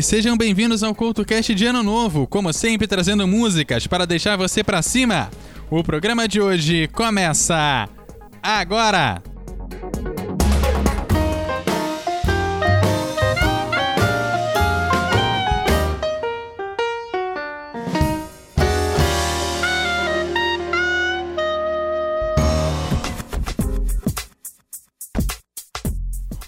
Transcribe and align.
Sejam 0.00 0.36
bem-vindos 0.36 0.82
ao 0.82 0.94
CultoCast 0.94 1.54
de 1.54 1.66
Ano 1.66 1.82
Novo, 1.82 2.26
como 2.26 2.52
sempre 2.52 2.86
trazendo 2.86 3.26
músicas 3.26 3.86
para 3.86 4.06
deixar 4.06 4.36
você 4.36 4.62
pra 4.62 4.80
cima. 4.80 5.28
O 5.68 5.82
programa 5.82 6.26
de 6.26 6.40
hoje 6.40 6.88
começa 6.88 7.88
agora! 8.42 9.31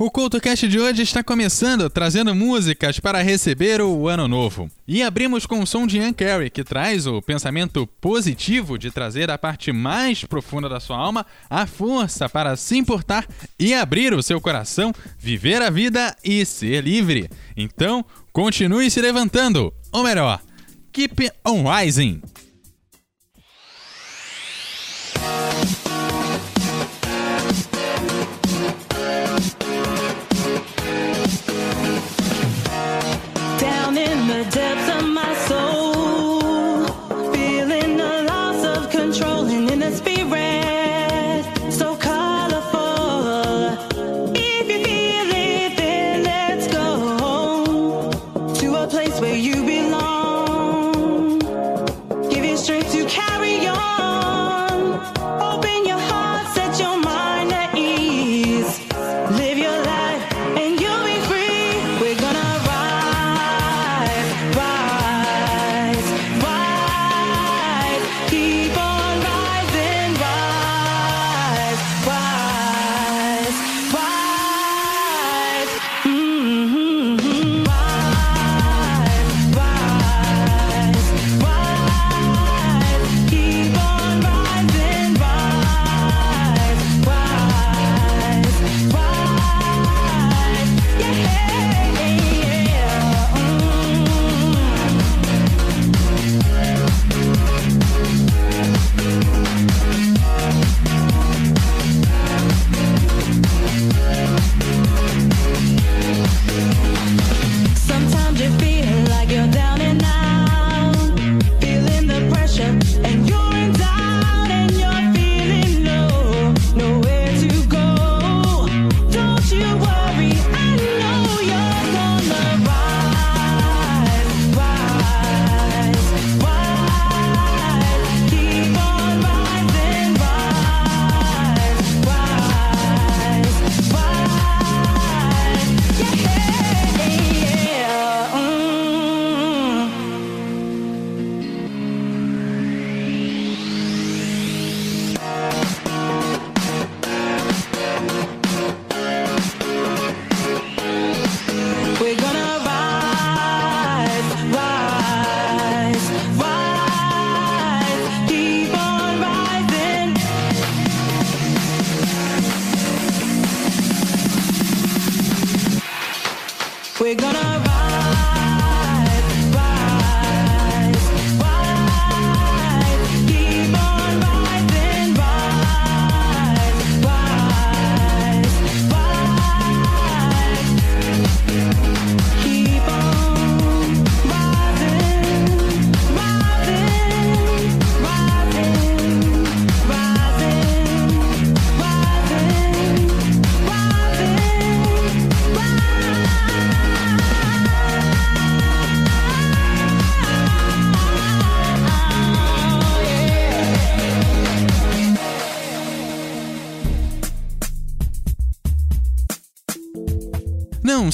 O 0.04 0.10
CultoCast 0.10 0.68
de 0.68 0.78
hoje 0.78 1.00
está 1.00 1.24
começando, 1.24 1.88
trazendo 1.88 2.34
músicas 2.34 3.00
para 3.00 3.22
receber 3.22 3.80
o 3.80 4.06
ano 4.06 4.28
novo. 4.28 4.70
E 4.86 5.02
abrimos 5.02 5.46
com 5.46 5.60
o 5.60 5.66
som 5.66 5.86
de 5.86 5.96
Ian 5.96 6.12
Carey, 6.12 6.50
que 6.50 6.62
traz 6.62 7.06
o 7.06 7.22
pensamento 7.22 7.86
positivo 8.02 8.76
de 8.78 8.90
trazer 8.90 9.30
a 9.30 9.38
parte 9.38 9.72
mais 9.72 10.22
profunda 10.22 10.68
da 10.68 10.78
sua 10.78 10.98
alma 10.98 11.24
a 11.48 11.66
força 11.66 12.28
para 12.28 12.54
se 12.54 12.76
importar 12.76 13.26
e 13.58 13.72
abrir 13.72 14.12
o 14.12 14.22
seu 14.22 14.42
coração, 14.42 14.92
viver 15.18 15.62
a 15.62 15.70
vida 15.70 16.14
e 16.22 16.44
ser 16.44 16.84
livre. 16.84 17.30
Então, 17.56 18.04
continue 18.30 18.90
se 18.90 19.00
levantando, 19.00 19.72
ou 19.90 20.04
melhor, 20.04 20.38
keep 20.92 21.30
on 21.46 21.64
rising. 21.66 22.20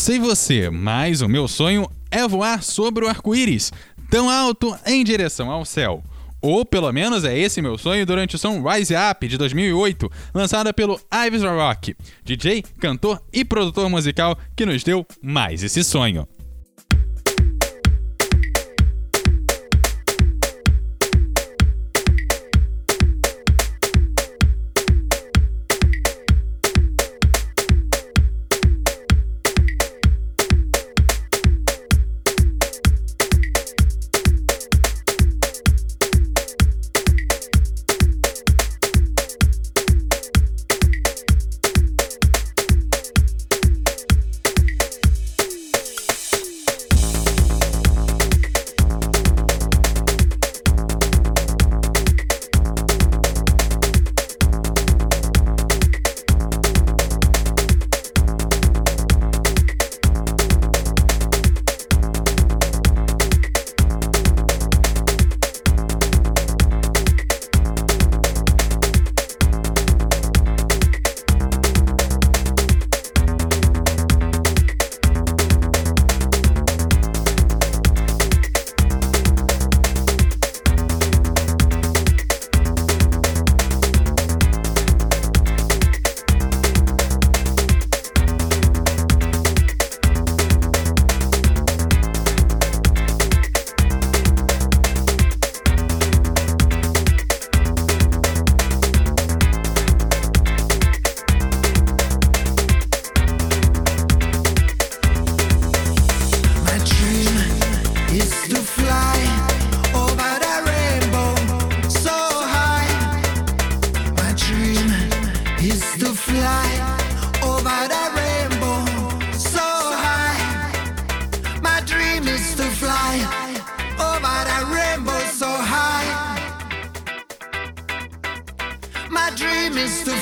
Sei 0.01 0.19
você, 0.19 0.71
mas 0.71 1.21
o 1.21 1.29
meu 1.29 1.47
sonho 1.47 1.87
é 2.11 2.27
voar 2.27 2.63
sobre 2.63 3.05
o 3.05 3.09
arco-íris, 3.09 3.71
tão 4.11 4.31
alto 4.31 4.75
em 4.87 5.05
direção 5.05 5.51
ao 5.51 5.63
céu. 5.63 6.03
Ou 6.41 6.65
pelo 6.65 6.91
menos 6.91 7.23
é 7.23 7.39
esse 7.39 7.61
meu 7.61 7.77
sonho 7.77 8.07
durante 8.07 8.35
o 8.35 8.39
som 8.39 8.63
Rise 8.67 8.95
Up 8.95 9.29
de 9.29 9.37
2008, 9.37 10.11
lançada 10.33 10.73
pelo 10.73 10.99
Ives 11.27 11.43
Rock, 11.43 11.95
DJ, 12.25 12.65
cantor 12.81 13.21
e 13.31 13.45
produtor 13.45 13.91
musical 13.91 14.39
que 14.57 14.65
nos 14.65 14.83
deu 14.83 15.07
mais 15.23 15.63
esse 15.63 15.85
sonho. 15.85 16.27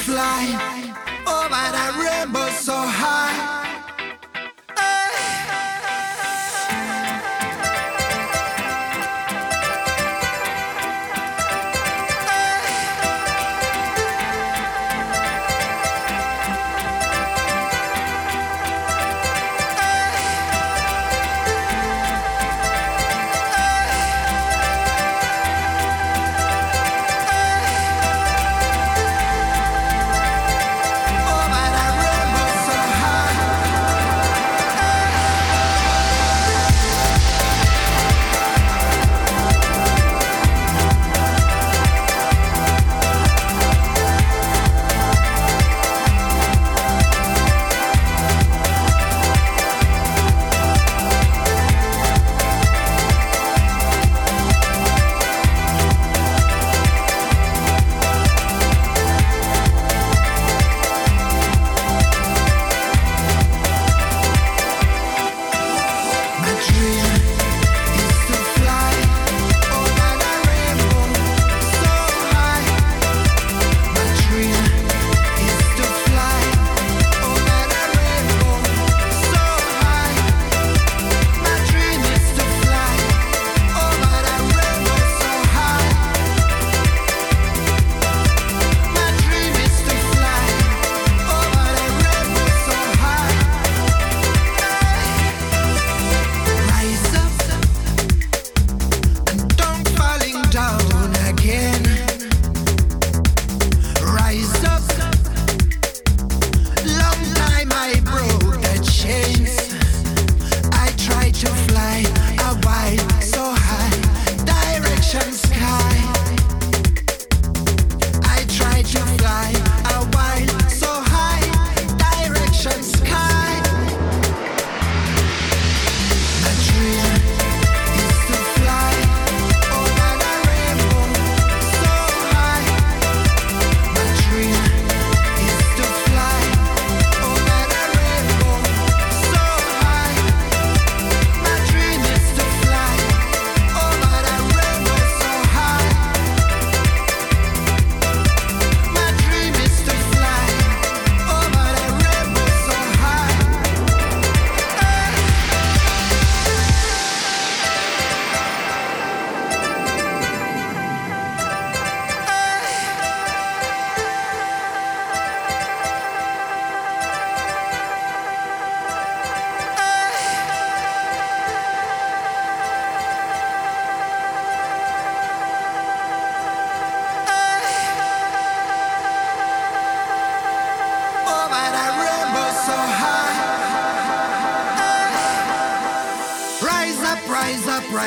fly. 0.09 0.78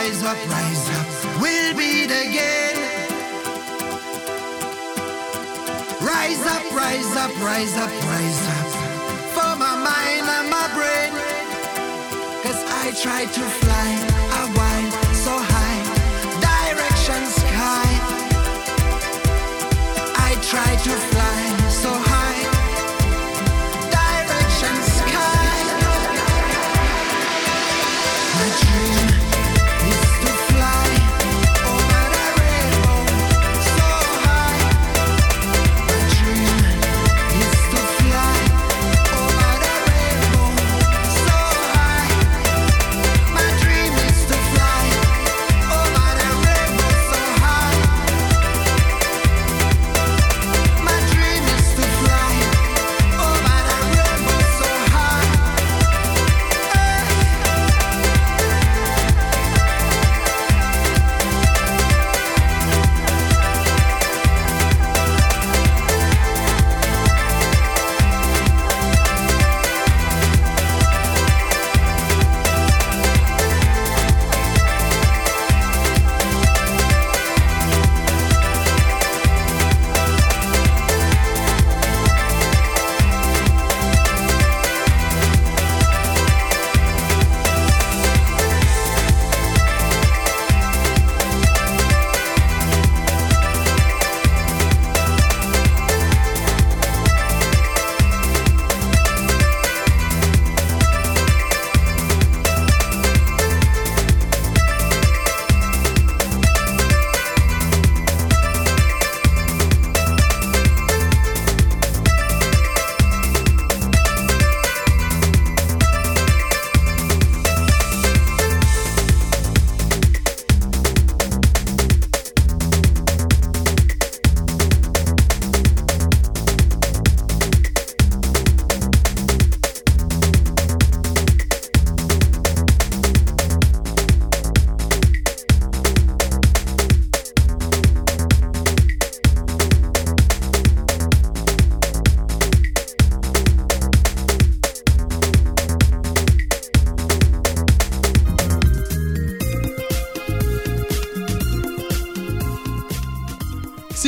rise 0.01 0.23
up, 0.23 0.37
rise 0.49 0.89
up, 0.97 1.07
we'll 1.39 1.75
beat 1.77 2.09
again. 2.09 2.75
Rise 6.01 6.43
up, 6.55 6.63
rise 6.73 7.15
up, 7.23 7.31
rise 7.39 7.77
up, 7.77 7.91
rise 8.09 8.41
up, 8.57 8.69
for 9.35 9.51
my 9.63 9.75
mind 9.89 10.25
and 10.37 10.47
my 10.49 10.67
brain. 10.77 11.11
Cause 12.43 12.61
I 12.83 12.85
try 13.03 13.25
to 13.25 13.43
fly, 13.61 13.89
a 14.39 14.43
while 14.57 14.91
so 15.25 15.33
high, 15.53 15.81
direction 16.49 17.21
sky. 17.41 17.89
I 20.17 20.31
try 20.41 20.71
to 20.85 20.93
fly. 21.11 21.60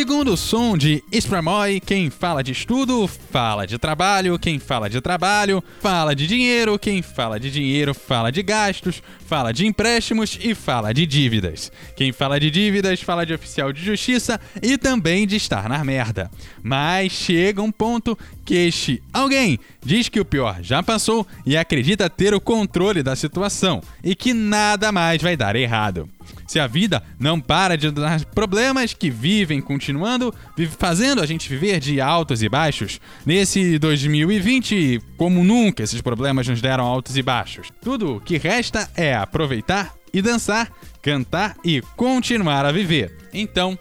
Segundo 0.03 0.35
som 0.35 0.77
de 0.77 1.01
Spramoy, 1.13 1.79
quem 1.79 2.09
fala 2.09 2.43
de 2.43 2.51
estudo, 2.51 3.07
fala 3.07 3.65
de 3.65 3.77
trabalho, 3.77 4.37
quem 4.37 4.59
fala 4.59 4.89
de 4.89 4.99
trabalho, 4.99 5.63
fala 5.79 6.13
de 6.13 6.27
dinheiro, 6.27 6.77
quem 6.77 7.01
fala 7.01 7.39
de 7.39 7.49
dinheiro, 7.49 7.93
fala 7.93 8.29
de 8.29 8.43
gastos, 8.43 9.01
fala 9.25 9.53
de 9.53 9.65
empréstimos 9.65 10.37
e 10.41 10.53
fala 10.53 10.93
de 10.93 11.05
dívidas. 11.05 11.71
Quem 11.95 12.11
fala 12.11 12.37
de 12.37 12.51
dívidas, 12.51 12.99
fala 12.99 13.25
de 13.25 13.33
oficial 13.33 13.71
de 13.71 13.81
justiça 13.81 14.41
e 14.61 14.77
também 14.77 15.25
de 15.25 15.37
estar 15.37 15.69
na 15.69 15.81
merda. 15.85 16.29
Mas 16.61 17.13
chega 17.13 17.61
um 17.61 17.71
ponto 17.71 18.19
que 18.43 18.55
este 18.55 19.01
alguém 19.13 19.57
diz 19.81 20.09
que 20.09 20.19
o 20.19 20.25
pior 20.25 20.57
já 20.61 20.83
passou 20.83 21.25
e 21.45 21.55
acredita 21.55 22.09
ter 22.09 22.33
o 22.33 22.41
controle 22.41 23.01
da 23.01 23.15
situação 23.15 23.81
e 24.03 24.13
que 24.13 24.33
nada 24.33 24.91
mais 24.91 25.21
vai 25.21 25.37
dar 25.37 25.55
errado. 25.55 26.09
Se 26.47 26.59
a 26.59 26.67
vida 26.67 27.03
não 27.19 27.39
para 27.39 27.77
de 27.77 27.89
dar 27.91 28.23
problemas 28.25 28.93
que 28.93 29.09
vivem 29.09 29.61
continuando, 29.61 30.33
fazendo 30.77 31.21
a 31.21 31.25
gente 31.25 31.49
viver 31.49 31.79
de 31.79 31.99
altos 31.99 32.43
e 32.43 32.49
baixos, 32.49 32.99
nesse 33.25 33.79
2020, 33.79 35.01
como 35.17 35.43
nunca 35.43 35.83
esses 35.83 36.01
problemas 36.01 36.47
nos 36.47 36.61
deram 36.61 36.85
altos 36.85 37.17
e 37.17 37.21
baixos. 37.21 37.67
Tudo 37.81 38.17
o 38.17 38.21
que 38.21 38.37
resta 38.37 38.89
é 38.95 39.13
aproveitar 39.15 39.93
e 40.13 40.21
dançar, 40.21 40.71
cantar 41.01 41.55
e 41.63 41.81
continuar 41.95 42.65
a 42.65 42.71
viver. 42.71 43.17
Então, 43.33 43.77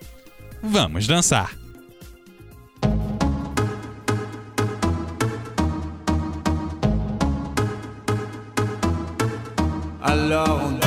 vamos 0.62 1.06
dançar. 1.06 1.62
Alors 10.04 10.48
on 10.48 10.81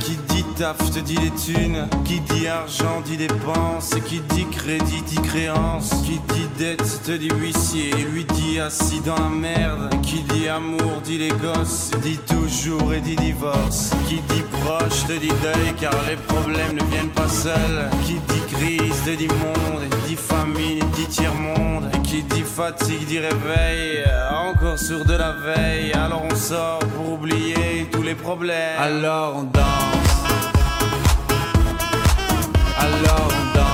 Qui 0.00 0.16
dit 0.28 0.44
taf 0.56 0.78
te 0.90 1.00
dit 1.00 1.16
les 1.16 1.30
thunes 1.30 1.86
Qui 2.04 2.20
dit 2.20 2.48
argent 2.48 3.02
dit 3.04 3.18
dépenses 3.18 3.94
Qui 4.06 4.20
dit 4.20 4.46
crédit 4.46 5.02
dit 5.02 5.20
créance 5.20 5.90
Qui 6.04 6.18
dit 6.32 6.48
dette 6.58 7.02
te 7.04 7.12
dit 7.12 7.28
huissier 7.28 7.90
Lui 8.10 8.24
dit 8.24 8.58
assis 8.58 9.00
dans 9.00 9.16
la 9.16 9.28
merde 9.28 9.90
Qui 10.02 10.22
dit 10.22 10.48
amour 10.48 11.00
dit 11.04 11.18
les 11.18 11.28
gosses 11.28 11.90
Dit 12.02 12.18
toujours 12.26 12.94
et 12.94 13.00
dit 13.00 13.16
divorce 13.16 13.90
Qui 14.08 14.16
dit 14.16 14.44
proche 14.62 15.06
te 15.06 15.12
dit 15.12 15.28
deuil 15.42 15.74
Car 15.78 15.94
les 16.08 16.16
problèmes 16.16 16.76
ne 16.76 16.84
viennent 16.90 17.10
pas 17.10 17.28
seuls 17.28 17.90
Qui 18.06 18.14
dit 18.14 18.54
crise 18.54 19.02
te 19.04 19.10
dit 19.10 19.28
monde 19.28 19.82
Dit 20.06 20.16
famine 20.16 20.84
dit 20.94 21.06
tiers-monde 21.06 21.90
Qui 22.02 22.22
dit 22.22 22.42
fatigue 22.42 23.06
dit 23.06 23.18
réveil 23.18 24.04
Encore 24.30 24.78
sur 24.78 25.04
de 25.04 25.14
la 25.14 25.32
veille 25.32 25.92
Alors 25.92 26.22
on 26.30 26.34
sort 26.34 26.78
pour 26.78 27.12
oublier 27.12 27.63
les 28.04 28.14
problèmes 28.14 28.78
Alors 28.78 29.36
on 29.36 29.42
danse 29.44 29.62
alors 32.78 33.28
on 33.30 33.58
danse. 33.58 33.73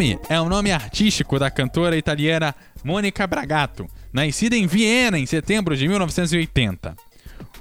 Momi 0.00 0.18
é 0.30 0.40
o 0.40 0.48
nome 0.48 0.72
artístico 0.72 1.38
da 1.38 1.50
cantora 1.50 1.94
italiana 1.94 2.54
Monica 2.82 3.26
Bragato, 3.26 3.86
nascida 4.10 4.56
em 4.56 4.66
Viena 4.66 5.18
em 5.18 5.26
setembro 5.26 5.76
de 5.76 5.86
1980. 5.86 6.96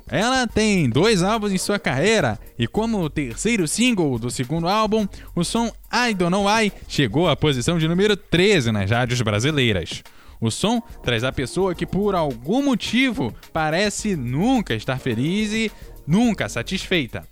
Ela 0.07 0.47
tem 0.47 0.89
dois 0.89 1.21
álbuns 1.21 1.51
em 1.51 1.57
sua 1.57 1.77
carreira 1.77 2.39
e, 2.57 2.65
como 2.65 3.09
terceiro 3.09 3.67
single 3.67 4.17
do 4.17 4.31
segundo 4.31 4.69
álbum, 4.69 5.05
o 5.35 5.43
som 5.43 5.69
I 5.91 6.13
Don't 6.13 6.31
Know 6.31 6.45
Why 6.45 6.71
chegou 6.87 7.27
à 7.27 7.35
posição 7.35 7.77
de 7.77 7.89
número 7.89 8.15
13 8.15 8.71
nas 8.71 8.89
rádios 8.89 9.21
brasileiras. 9.21 10.01
O 10.39 10.49
som 10.49 10.81
traz 11.03 11.25
a 11.25 11.33
pessoa 11.33 11.75
que, 11.75 11.85
por 11.85 12.15
algum 12.15 12.63
motivo, 12.63 13.35
parece 13.51 14.15
nunca 14.15 14.73
estar 14.73 14.97
feliz 14.97 15.51
e 15.51 15.69
nunca 16.07 16.47
satisfeita 16.47 17.27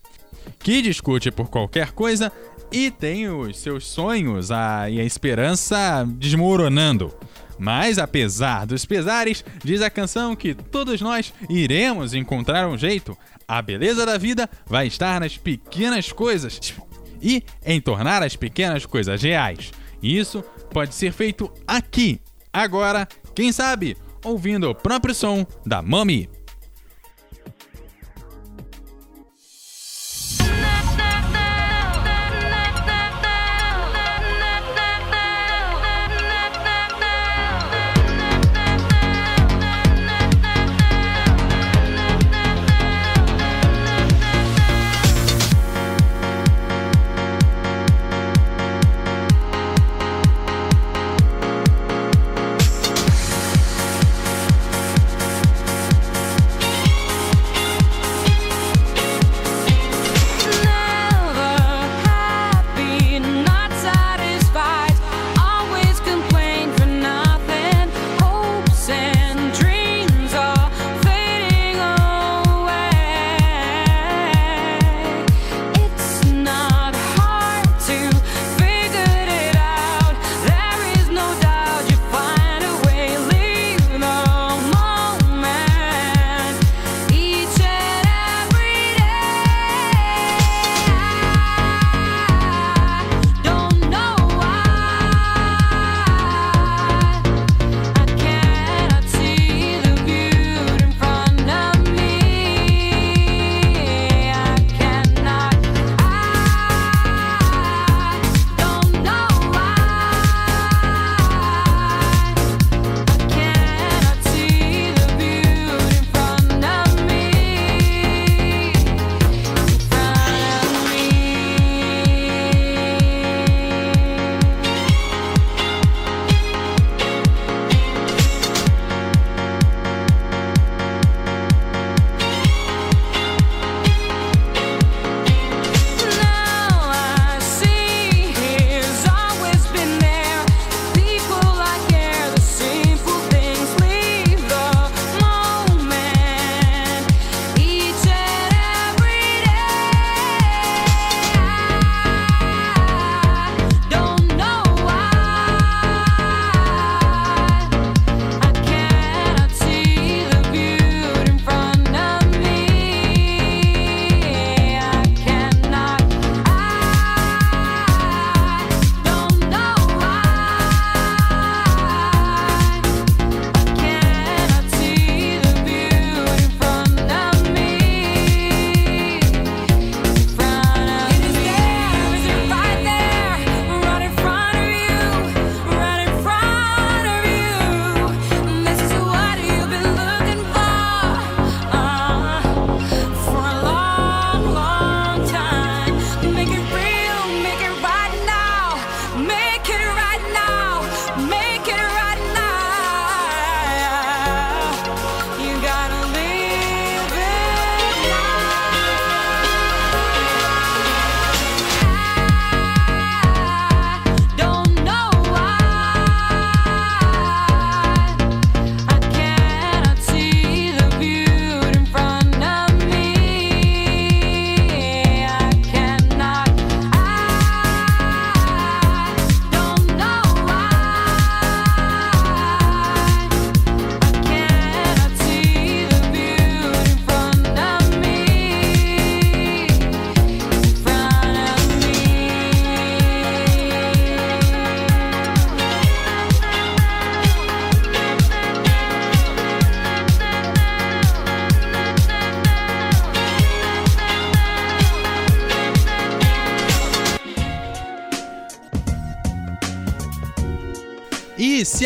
que 0.60 0.82
discute 0.82 1.32
por 1.32 1.50
qualquer 1.50 1.92
coisa 1.92 2.32
e 2.72 2.92
tem 2.92 3.30
os 3.30 3.58
seus 3.60 3.88
sonhos 3.88 4.52
a, 4.52 4.90
e 4.90 5.00
a 5.00 5.04
esperança 5.04 6.06
desmoronando. 6.08 7.14
Mas 7.60 7.98
apesar 7.98 8.66
dos 8.66 8.86
pesares, 8.86 9.44
diz 9.64 9.82
a 9.82 9.90
canção 9.90 10.36
que 10.36 10.54
todos 10.54 11.02
nós 11.02 11.34
iremos 11.50 12.14
encontrar 12.14 12.68
um 12.68 12.78
jeito. 12.78 13.18
A 13.48 13.62
beleza 13.62 14.06
da 14.06 14.18
vida 14.18 14.50
vai 14.66 14.88
estar 14.88 15.20
nas 15.20 15.38
pequenas 15.38 16.12
coisas 16.12 16.74
e 17.22 17.44
em 17.66 17.82
tornar 17.82 18.22
as 18.22 18.36
pequenas 18.36 18.86
coisas 18.86 19.22
reais. 19.22 19.72
Isso 20.02 20.44
pode 20.72 20.94
ser 20.94 21.12
feito 21.12 21.52
aqui, 21.66 22.22
agora, 22.54 23.08
quem 23.34 23.52
sabe, 23.52 23.98
ouvindo 24.24 24.70
o 24.70 24.76
próprio 24.76 25.16
som 25.16 25.46
da 25.66 25.82
Mommy. 25.82 26.37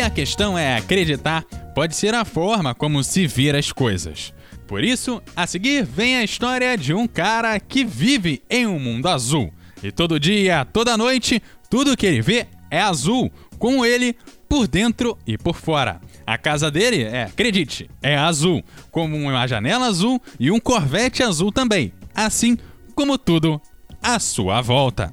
A 0.02 0.10
questão 0.10 0.58
é 0.58 0.76
acreditar, 0.76 1.44
pode 1.74 1.94
ser 1.94 2.14
a 2.14 2.24
forma 2.24 2.74
como 2.74 3.04
se 3.04 3.26
vê 3.26 3.50
as 3.50 3.70
coisas. 3.70 4.34
Por 4.66 4.82
isso, 4.82 5.22
a 5.36 5.46
seguir 5.46 5.84
vem 5.84 6.16
a 6.16 6.24
história 6.24 6.76
de 6.76 6.92
um 6.92 7.06
cara 7.06 7.58
que 7.60 7.84
vive 7.84 8.42
em 8.50 8.66
um 8.66 8.78
mundo 8.78 9.08
azul. 9.08 9.52
E 9.82 9.92
todo 9.92 10.18
dia, 10.18 10.64
toda 10.64 10.96
noite, 10.96 11.42
tudo 11.70 11.96
que 11.96 12.06
ele 12.06 12.20
vê 12.20 12.46
é 12.70 12.80
azul, 12.80 13.30
com 13.58 13.84
ele 13.84 14.16
por 14.48 14.66
dentro 14.66 15.16
e 15.26 15.38
por 15.38 15.54
fora. 15.54 16.00
A 16.26 16.36
casa 16.36 16.70
dele 16.70 17.02
é, 17.04 17.24
acredite, 17.24 17.88
é 18.02 18.16
azul, 18.16 18.62
como 18.90 19.16
uma 19.16 19.46
janela 19.46 19.86
azul 19.86 20.20
e 20.38 20.50
um 20.50 20.58
corvette 20.58 21.22
azul 21.22 21.52
também. 21.52 21.92
Assim 22.14 22.58
como 22.94 23.16
tudo 23.16 23.60
à 24.02 24.18
sua 24.18 24.60
volta. 24.60 25.12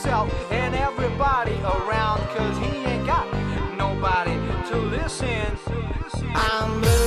himself 0.00 0.32
and 0.50 0.74
everybody 0.74 1.54
around, 1.60 2.20
cause 2.28 2.56
he 2.58 2.84
ain't 2.86 3.06
got 3.06 3.26
nobody 3.76 4.32
to 4.70 4.76
listen. 4.78 5.56
To 5.66 6.02
listen. 6.02 6.30
I'm 6.34 6.99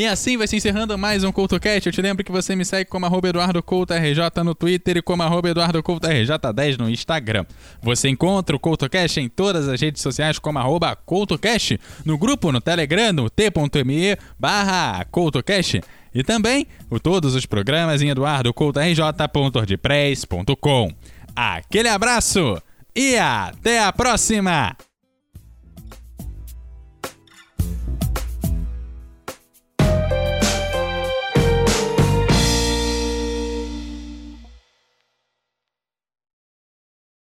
E 0.00 0.06
assim 0.06 0.38
vai 0.38 0.46
se 0.46 0.56
encerrando 0.56 0.96
mais 0.96 1.22
um 1.24 1.30
CoutoCast. 1.30 1.86
Eu 1.86 1.92
te 1.92 2.00
lembro 2.00 2.24
que 2.24 2.32
você 2.32 2.56
me 2.56 2.64
segue 2.64 2.88
como 2.88 3.04
arroba 3.04 3.28
EduardoCoutoRJ 3.28 4.42
no 4.42 4.54
Twitter 4.54 4.96
e 4.96 5.02
como 5.02 5.22
arroba 5.22 5.50
EduardoCoutoRJ10 5.50 6.78
no 6.78 6.88
Instagram. 6.88 7.44
Você 7.82 8.08
encontra 8.08 8.56
o 8.56 8.58
CoutoCast 8.58 9.20
em 9.20 9.28
todas 9.28 9.68
as 9.68 9.78
redes 9.78 10.00
sociais 10.00 10.38
como 10.38 10.58
arroba 10.58 10.96
CoutoCast, 10.96 11.78
no 12.02 12.16
grupo, 12.16 12.50
no 12.50 12.62
Telegram, 12.62 13.12
no 13.12 13.28
t.me 13.28 14.16
barra 14.38 15.04
CoutoCast. 15.04 15.82
E 16.14 16.24
também 16.24 16.66
o, 16.88 16.98
todos 16.98 17.34
os 17.34 17.44
programas 17.44 18.00
em 18.00 18.08
eduardocoutorj.ordpress.com. 18.08 20.94
Aquele 21.36 21.90
abraço 21.90 22.56
e 22.96 23.18
até 23.18 23.84
a 23.84 23.92
próxima! 23.92 24.74